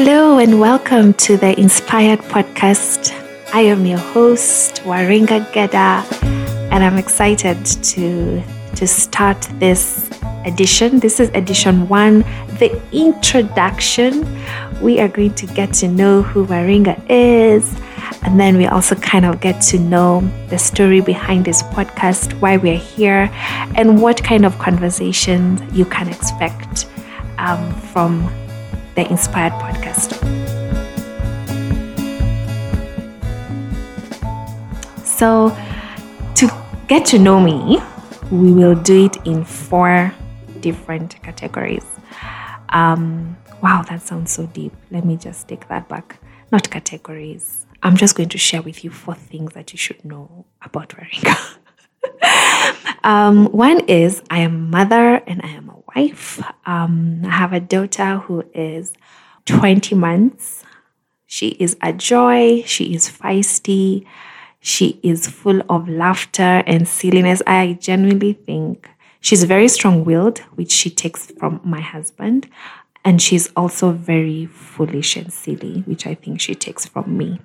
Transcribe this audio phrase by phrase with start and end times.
[0.00, 3.12] Hello and welcome to the Inspired Podcast.
[3.52, 6.06] I am your host, Waringa Geda,
[6.70, 8.40] and I'm excited to
[8.76, 10.08] to start this
[10.46, 11.00] edition.
[11.00, 12.20] This is edition one,
[12.60, 14.24] the introduction.
[14.80, 17.68] We are going to get to know who Waringa is,
[18.22, 22.56] and then we also kind of get to know the story behind this podcast, why
[22.56, 23.28] we're here,
[23.74, 26.86] and what kind of conversations you can expect
[27.38, 28.30] um, from
[28.98, 30.10] the Inspired Podcast.
[35.04, 35.56] So,
[36.34, 36.50] to
[36.88, 37.78] get to know me,
[38.32, 40.12] we will do it in four
[40.58, 41.86] different categories.
[42.70, 44.72] Um, wow, that sounds so deep.
[44.90, 46.18] Let me just take that back.
[46.50, 47.66] Not categories.
[47.84, 51.36] I'm just going to share with you four things that you should know about Waringa.
[53.04, 55.67] um, one is I am mother and I am
[55.98, 56.42] wife.
[56.66, 58.92] Um, I have a daughter who is
[59.46, 60.64] 20 months.
[61.26, 62.62] She is a joy.
[62.62, 64.06] She is feisty.
[64.60, 67.42] She is full of laughter and silliness.
[67.46, 68.88] I genuinely think
[69.20, 72.48] she's very strong willed, which she takes from my husband.
[73.04, 77.40] And she's also very foolish and silly, which I think she takes from me.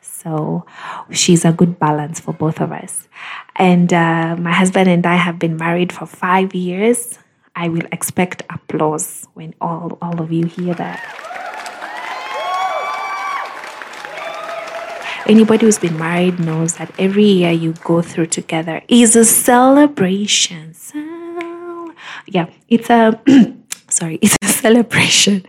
[0.00, 0.66] So
[1.10, 3.08] she's a good balance for both of us.
[3.56, 7.18] And uh, my husband and I have been married for five years.
[7.58, 11.02] I will expect applause when all, all of you hear that.
[15.26, 20.72] Anybody who's been married knows that every year you go through together is a celebration.
[20.72, 21.92] So,
[22.26, 23.20] yeah, it's a
[23.88, 25.44] sorry, it's a celebration.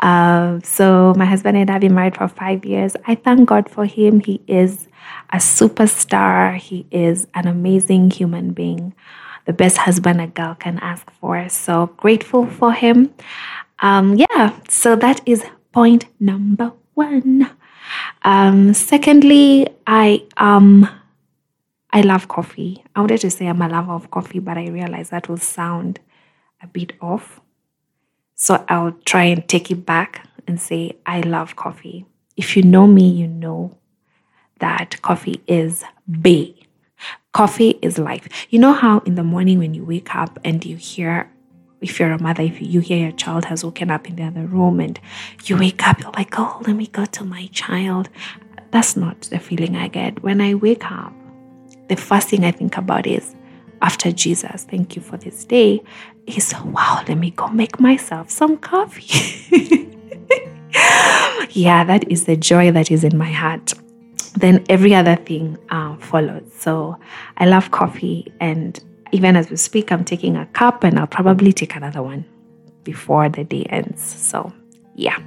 [0.00, 2.96] Uh, so my husband and I have been married for five years.
[3.06, 4.18] I thank God for him.
[4.18, 4.88] He is
[5.32, 6.56] a superstar.
[6.56, 8.94] He is an amazing human being,
[9.46, 11.48] the best husband a girl can ask for.
[11.48, 13.14] So grateful for him.
[13.78, 17.50] Um, yeah, so that is point number one.
[18.22, 20.88] Um, secondly, I um
[21.92, 22.84] I love coffee.
[22.94, 26.00] I wanted to say I'm a lover of coffee, but I realized that will sound
[26.62, 27.40] a bit off.
[28.34, 32.04] So I'll try and take it back and say I love coffee.
[32.36, 33.78] If you know me, you know
[34.58, 36.54] that coffee is bae.
[37.36, 38.26] Coffee is life.
[38.48, 41.30] You know how in the morning when you wake up and you hear
[41.82, 44.46] if you're a mother, if you hear your child has woken up in the other
[44.46, 44.98] room and
[45.44, 48.08] you wake up, you're like, oh, let me go to my child.
[48.70, 50.22] That's not the feeling I get.
[50.22, 51.12] When I wake up,
[51.90, 53.34] the first thing I think about is,
[53.82, 55.82] after Jesus, thank you for this day,
[56.26, 59.44] is, wow, let me go make myself some coffee.
[61.50, 63.74] yeah, that is the joy that is in my heart.
[64.36, 66.44] Then every other thing uh, follows.
[66.58, 66.98] So
[67.38, 68.78] I love coffee and
[69.12, 72.24] even as we speak, I'm taking a cup and I'll probably take another one
[72.84, 74.02] before the day ends.
[74.02, 74.52] So,
[74.94, 75.18] yeah.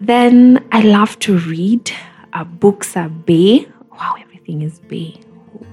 [0.00, 1.90] Then I love to read.
[2.32, 3.66] Uh, books are bae.
[3.92, 5.14] Wow, everything is bae.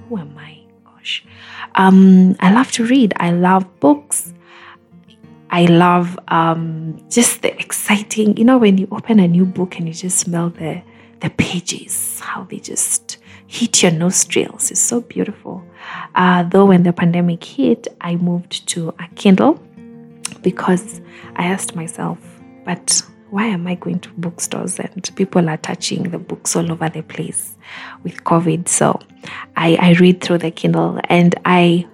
[0.08, 0.60] Who am I?
[0.84, 1.24] Gosh.
[1.74, 3.14] Um, I love to read.
[3.16, 4.32] I love books.
[5.50, 9.86] I love um, just the exciting, you know, when you open a new book and
[9.86, 10.82] you just smell the
[11.20, 14.70] the pages, how they just hit your nostrils.
[14.70, 15.64] It's so beautiful.
[16.14, 19.62] Uh, though when the pandemic hit, I moved to a Kindle
[20.42, 21.00] because
[21.36, 22.18] I asked myself,
[22.64, 26.88] but why am I going to bookstores and people are touching the books all over
[26.88, 27.56] the place
[28.02, 28.68] with COVID?
[28.68, 29.00] So
[29.56, 31.86] I, I read through the Kindle and I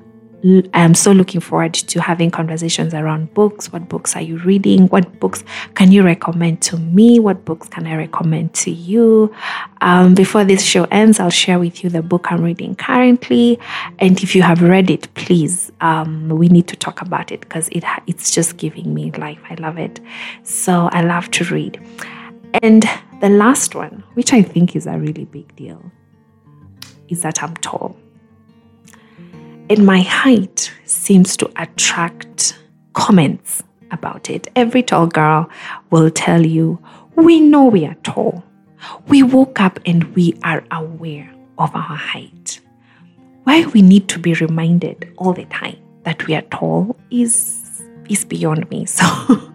[0.75, 3.73] I'm so looking forward to having conversations around books.
[3.73, 4.89] What books are you reading?
[4.89, 5.45] What books
[5.75, 7.21] can you recommend to me?
[7.21, 9.33] What books can I recommend to you?
[9.81, 13.61] Um, before this show ends, I'll share with you the book I'm reading currently.
[14.01, 17.69] And if you have read it, please, um, we need to talk about it because
[17.69, 19.41] it it's just giving me life.
[19.49, 20.01] I love it.
[20.43, 21.81] So I love to read.
[22.65, 22.85] And
[23.21, 25.83] the last one, which I think is a really big deal,
[27.09, 27.97] is that I'm tall
[29.71, 32.59] and my height seems to attract
[32.93, 34.49] comments about it.
[34.57, 35.49] Every tall girl
[35.91, 36.79] will tell you,
[37.15, 38.43] We know we are tall.
[39.07, 42.61] We woke up and we are aware of our height.
[43.45, 48.25] Why we need to be reminded all the time that we are tall is, is
[48.25, 48.87] beyond me.
[48.97, 49.53] So,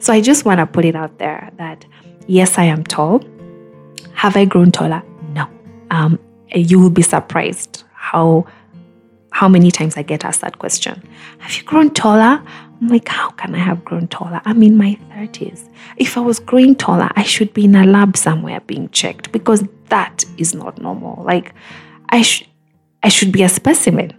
[0.00, 1.84] so I just want to put it out there that
[2.26, 3.22] yes, I am tall.
[4.14, 5.02] Have I grown taller?
[5.32, 5.48] No.
[5.90, 6.18] Um,
[6.54, 8.46] you will be surprised how
[9.36, 11.06] how many times I get asked that question.
[11.40, 12.42] Have you grown taller?
[12.80, 14.40] I'm like, how can I have grown taller?
[14.46, 15.68] I'm in my 30s.
[15.98, 19.62] If I was growing taller, I should be in a lab somewhere being checked because
[19.90, 21.22] that is not normal.
[21.22, 21.52] Like,
[22.08, 22.48] I, sh-
[23.02, 24.14] I should be a specimen.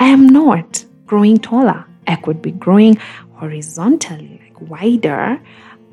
[0.00, 1.84] I am not growing taller.
[2.06, 2.96] I could be growing
[3.34, 5.38] horizontally, like wider.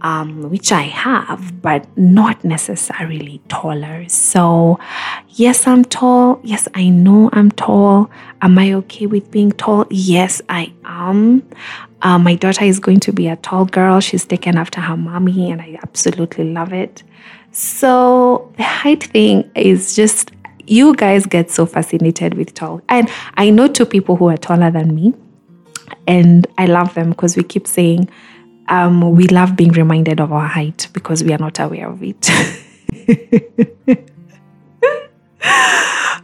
[0.03, 4.07] Um, which I have, but not necessarily taller.
[4.09, 4.77] So,
[5.29, 6.41] yes, I'm tall.
[6.43, 8.11] Yes, I know I'm tall.
[8.41, 9.85] Am I okay with being tall?
[9.89, 11.47] Yes, I am.
[12.01, 14.01] Uh, my daughter is going to be a tall girl.
[14.01, 17.03] She's taken after her mommy, and I absolutely love it.
[17.51, 20.31] So, the height thing is just,
[20.67, 22.81] you guys get so fascinated with tall.
[22.89, 25.13] And I know two people who are taller than me,
[26.07, 28.09] and I love them because we keep saying,
[28.67, 32.29] um, we love being reminded of our height because we are not aware of it.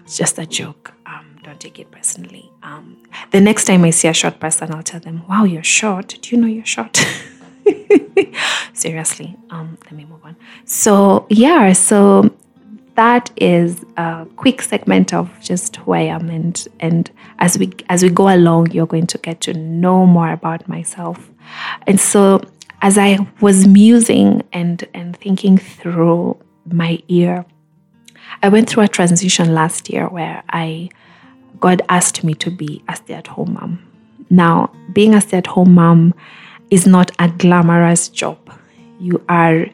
[0.05, 0.93] it's just a joke.
[1.05, 2.51] Um, don't take it personally.
[2.63, 2.97] Um,
[3.31, 6.17] the next time I see a short person, I'll tell them, "Wow, you're short.
[6.21, 6.97] Do you know you're short?"
[8.73, 9.35] Seriously.
[9.49, 10.35] Um, let me move on.
[10.65, 12.31] So yeah, so
[12.99, 17.09] that is a quick segment of just who I am, and and
[17.39, 21.31] as we as we go along, you're going to get to know more about myself.
[21.87, 22.41] And so,
[22.81, 27.45] as I was musing and and thinking through my year,
[28.43, 30.89] I went through a transition last year where I
[31.61, 33.79] God asked me to be a stay-at-home mom.
[34.29, 36.13] Now, being a stay-at-home mom
[36.69, 38.37] is not a glamorous job.
[38.99, 39.67] You are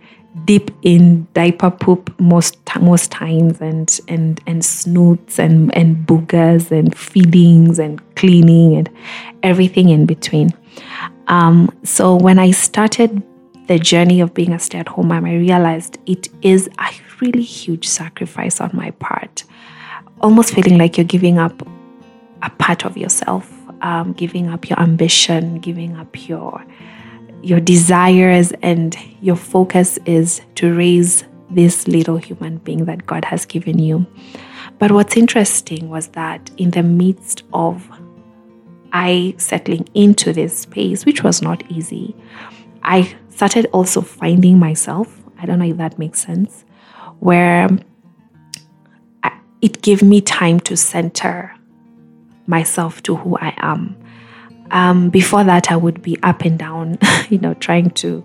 [0.43, 6.95] deep in diaper poop most most times and and and snoots and and boogers and
[6.95, 8.89] feedings and cleaning and
[9.43, 10.49] everything in between.
[11.27, 13.23] Um, so when I started
[13.67, 16.91] the journey of being a stay-at-home mom, I realized it is a
[17.21, 19.43] really huge sacrifice on my part.
[20.21, 21.67] Almost feeling like you're giving up
[22.43, 23.51] a part of yourself,
[23.81, 26.63] um, giving up your ambition, giving up your
[27.45, 33.45] your desires, and your focus is to raise this little human being that God has
[33.45, 34.07] given you.
[34.79, 37.87] But what's interesting was that in the midst of
[38.91, 42.15] I settling into this space, which was not easy,
[42.81, 45.21] I started also finding myself.
[45.37, 46.65] I don't know if that makes sense,
[47.19, 47.69] where
[49.61, 51.55] it gave me time to center
[52.47, 53.95] myself to who I am.
[54.71, 56.97] Um, before that, I would be up and down,
[57.29, 58.23] you know, trying to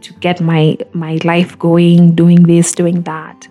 [0.00, 3.48] to get my my life going, doing this, doing that.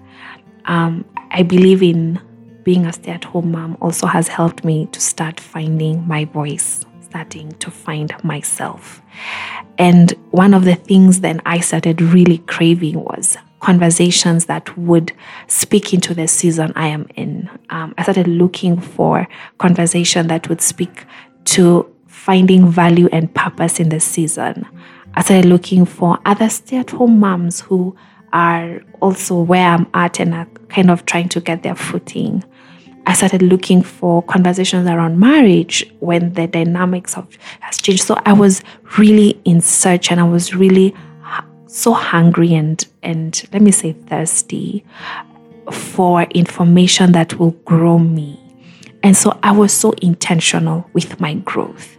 [0.66, 2.20] Um, I believe in
[2.64, 7.72] being a stay-at-home mom also has helped me to start finding my voice, starting to
[7.72, 9.02] find myself.
[9.78, 15.14] And one of the things then I started really craving was conversations that would
[15.48, 17.50] speak into the season I am in.
[17.70, 19.28] Um, I started looking for
[19.58, 21.06] conversation that would speak
[21.46, 24.66] to finding value and purpose in the season.
[25.16, 27.96] I started looking for other stay-at-home moms who
[28.34, 32.44] are also where I'm at and are kind of trying to get their footing.
[33.06, 38.04] I started looking for conversations around marriage when the dynamics of has changed.
[38.04, 38.62] So I was
[38.98, 40.94] really in search and I was really
[41.68, 44.84] so hungry and and let me say thirsty
[45.72, 48.40] for information that will grow me.
[49.04, 51.97] And so I was so intentional with my growth.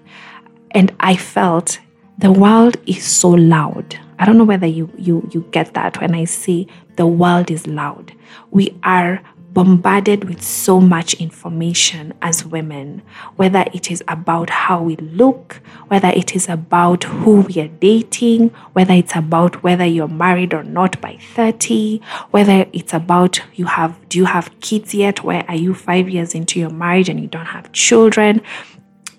[0.72, 1.80] And I felt
[2.18, 3.98] the world is so loud.
[4.18, 6.66] I don't know whether you you you get that when I say
[6.96, 8.12] the world is loud.
[8.50, 13.02] We are bombarded with so much information as women,
[13.36, 18.50] whether it is about how we look, whether it is about who we are dating,
[18.74, 22.00] whether it's about whether you're married or not by 30,
[22.30, 25.24] whether it's about you have do you have kids yet?
[25.24, 28.42] Where are you 5 years into your marriage and you don't have children?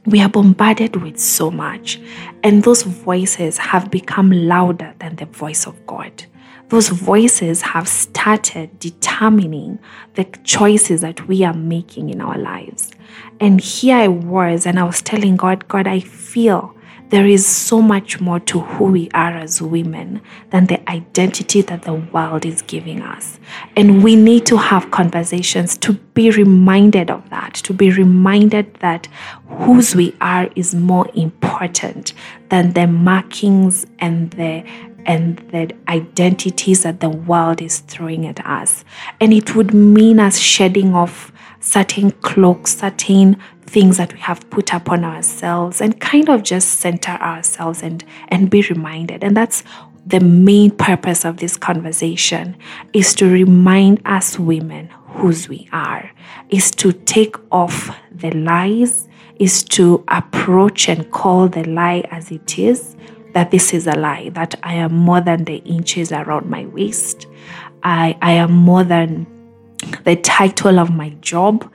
[0.10, 2.00] We are bombarded with so much,
[2.44, 6.26] and those voices have become louder than the voice of God
[6.70, 9.80] those voices have started determining
[10.14, 12.92] the choices that we are making in our lives.
[13.40, 16.76] And here I was, and I was telling God, God, I feel
[17.10, 21.84] there is so much more to who we are as women than the identity that
[21.84, 23.40] the world is giving us.
[23.76, 29.08] And we need to have conversations to be reminded of that, to be reminded that
[29.48, 32.14] whose we are is more important
[32.50, 34.64] than the markings and the
[35.06, 38.84] and the identities that the world is throwing at us.
[39.20, 43.38] And it would mean us shedding off certain cloaks, certain
[43.70, 48.50] things that we have put upon ourselves and kind of just center ourselves and, and
[48.50, 49.24] be reminded.
[49.24, 49.64] And that's
[50.06, 52.58] the main purpose of this conversation
[52.94, 56.12] is to remind us women whose we are,
[56.50, 59.08] is to take off the lies,
[59.38, 62.96] is to approach and call the lie as it is,
[63.34, 67.28] that this is a lie, that I am more than the inches around my waist.
[67.84, 69.28] I, I am more than
[70.04, 71.72] the title of my job.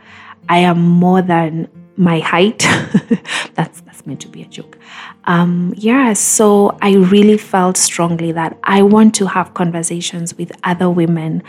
[0.48, 2.58] I am more than my height.
[3.54, 4.78] that's that's meant to be a joke.
[5.24, 10.90] Um, yeah, so I really felt strongly that I want to have conversations with other
[10.90, 11.42] women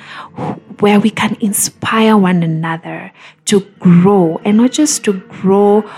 [0.79, 3.11] where we can inspire one another
[3.45, 5.89] to grow and not just to grow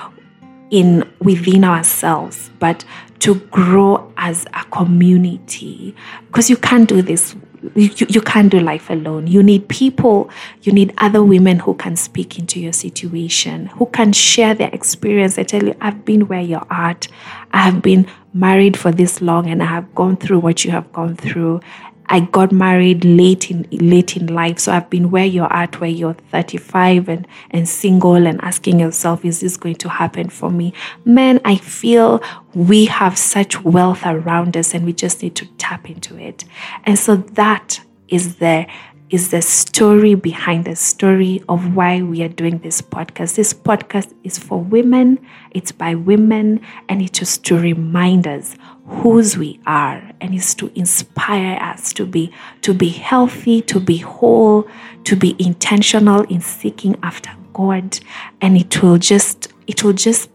[0.69, 2.83] in within ourselves, but
[3.19, 5.95] to grow as a community.
[6.27, 7.35] Because you can't do this
[7.75, 9.27] you, you can't do life alone.
[9.27, 10.29] You need people,
[10.61, 15.35] you need other women who can speak into your situation, who can share their experience.
[15.35, 17.07] They tell you, I've been where you're at.
[17.51, 20.91] I have been married for this long and I have gone through what you have
[20.93, 21.61] gone through.
[22.09, 24.59] I got married late in late in life.
[24.59, 29.25] So I've been where you're at, where you're 35 and, and single and asking yourself,
[29.25, 30.73] is this going to happen for me?
[31.05, 32.21] Man, I feel
[32.53, 36.45] we have such wealth around us and we just need to tap into it.
[36.85, 38.67] And so that is the
[39.09, 43.35] is the story behind the story of why we are doing this podcast.
[43.35, 45.17] This podcast is for women,
[45.51, 46.59] it's by women,
[46.89, 52.05] and it's just to remind us whose we are and it's to inspire us to
[52.05, 54.67] be to be healthy, to be whole,
[55.05, 57.99] to be intentional in seeking after God.
[58.41, 60.29] And it will just it will just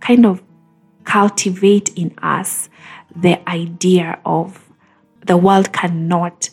[0.00, 0.42] kind of
[1.04, 2.68] cultivate in us
[3.16, 4.70] the idea of
[5.24, 6.50] the world cannot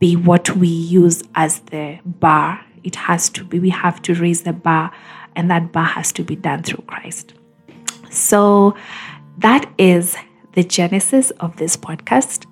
[0.00, 2.60] be what we use as the bar.
[2.82, 4.90] It has to be, we have to raise the bar,
[5.36, 7.34] and that bar has to be done through Christ.
[8.10, 8.74] So
[9.38, 10.16] that is
[10.54, 12.46] the genesis of this podcast.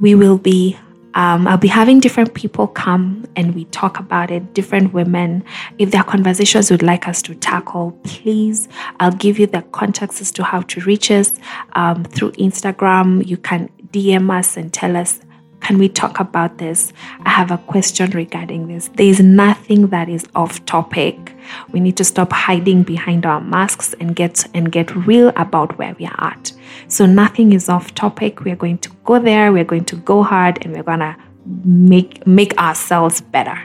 [0.00, 0.76] We will be
[1.14, 5.44] um, I'll be having different people come and we talk about it, different women.
[5.78, 8.66] If there are conversations you'd like us to tackle, please,
[8.98, 11.34] I'll give you the contacts as to how to reach us
[11.74, 13.26] um, through Instagram.
[13.26, 15.20] You can DM us and tell us
[15.62, 16.92] can we talk about this?
[17.24, 18.88] I have a question regarding this.
[18.94, 21.34] There is nothing that is off topic.
[21.70, 25.94] We need to stop hiding behind our masks and get and get real about where
[25.98, 26.52] we are at.
[26.88, 28.44] So nothing is off topic.
[28.44, 31.16] We are going to go there, we're going to go hard and we're going to
[31.64, 33.58] make make ourselves better.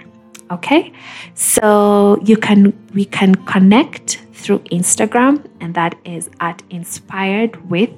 [0.52, 0.94] Okay?
[1.34, 7.90] So you can we can connect through Instagram and that is at inspired with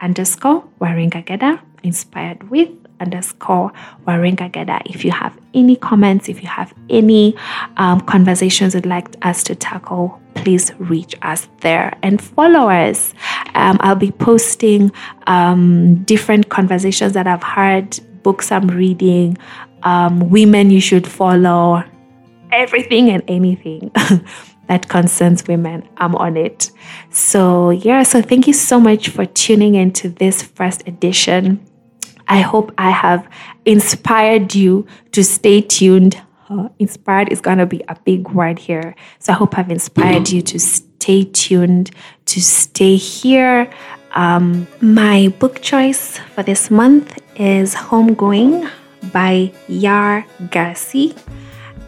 [0.00, 3.72] underscore Waringa Geda, inspired with underscore
[4.06, 4.82] Waringa Geda.
[4.84, 7.36] If you have any comments, if you have any
[7.76, 13.14] um, conversations you'd like us to tackle, please reach us there and follow us.
[13.54, 14.92] Um, I'll be posting
[15.26, 19.36] um, different conversations that I've heard, books I'm reading,
[19.82, 21.82] um, women you should follow,
[22.52, 23.90] everything and anything.
[24.68, 25.86] that concerns women.
[25.96, 26.70] I'm on it.
[27.10, 31.66] So, yeah, so thank you so much for tuning into this first edition
[32.30, 33.28] I hope I have
[33.64, 36.22] inspired you to stay tuned.
[36.48, 38.94] Uh, inspired is going to be a big word here.
[39.18, 41.90] So I hope I've inspired you to stay tuned,
[42.26, 43.68] to stay here.
[44.14, 48.70] Um, my book choice for this month is Homegoing
[49.12, 51.18] by Yaa Gyasi.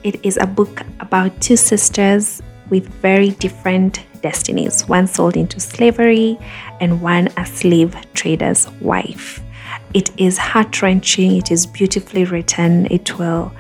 [0.03, 6.39] It is a book about two sisters with very different destinies one sold into slavery
[6.81, 9.41] and one a slave trader's wife.
[9.95, 13.53] It is heart wrenching, it is beautifully written, it will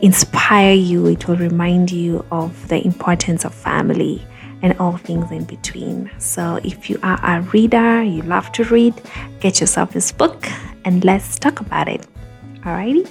[0.00, 4.24] inspire you, it will remind you of the importance of family
[4.62, 6.10] and all things in between.
[6.18, 8.94] So, if you are a reader, you love to read,
[9.40, 10.48] get yourself this book
[10.84, 12.06] and let's talk about it.
[12.60, 13.08] Alrighty?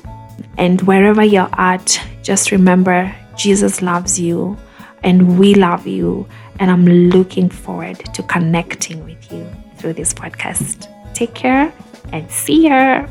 [0.58, 4.58] And wherever you're at, just remember Jesus loves you
[5.04, 6.28] and we love you.
[6.60, 10.92] And I'm looking forward to connecting with you through this podcast.
[11.14, 11.72] Take care
[12.12, 13.08] and see ya.